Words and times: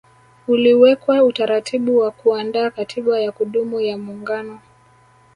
Uliwekwa 0.47 1.23
utaratibu 1.23 1.97
wa 1.97 2.11
kuandaa 2.11 2.69
katiba 2.69 3.19
ya 3.19 3.31
kudumu 3.31 3.79
ya 3.81 3.97
muungano 3.97 4.59